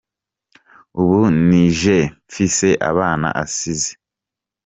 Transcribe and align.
"Ubu 0.99 1.19
ni 1.47 1.63
je 1.79 1.97
mfise 2.27 2.67
abana 2.89 3.27
asize. 3.43 3.91